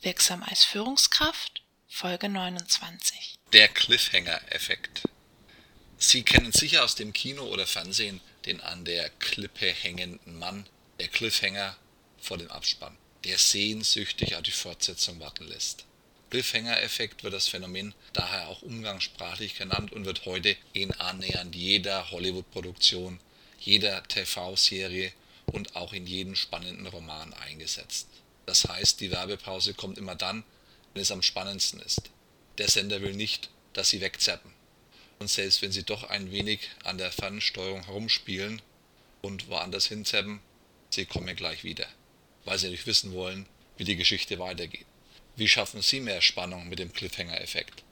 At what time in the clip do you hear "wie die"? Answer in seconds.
43.76-43.96